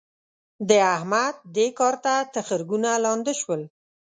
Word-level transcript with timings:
د 0.69 0.71
احمد؛ 0.95 1.35
دې 1.55 1.67
کار 1.79 1.95
ته 2.03 2.13
تخرګونه 2.33 2.89
لانده 3.03 3.33
شول. 3.41 3.61